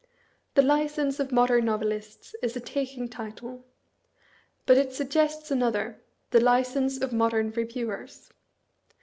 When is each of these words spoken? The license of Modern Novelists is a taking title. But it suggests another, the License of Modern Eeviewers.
The 0.55 0.63
license 0.63 1.19
of 1.19 1.31
Modern 1.31 1.65
Novelists 1.65 2.33
is 2.41 2.55
a 2.55 2.59
taking 2.59 3.07
title. 3.07 3.63
But 4.65 4.79
it 4.79 4.95
suggests 4.95 5.51
another, 5.51 6.01
the 6.31 6.39
License 6.41 6.99
of 7.03 7.13
Modern 7.13 7.51
Eeviewers. 7.51 8.31